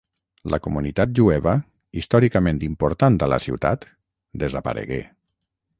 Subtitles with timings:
[0.53, 1.53] La comunitat jueva,
[2.03, 3.87] històricament important a la ciutat,
[4.45, 5.03] desaparegué.